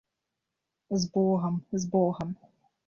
[1.03, 2.35] З богам, з богам!